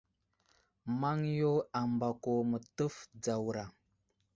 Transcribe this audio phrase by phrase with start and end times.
[0.99, 1.51] Maŋ yo
[1.81, 3.63] ambako mətəf dzawra.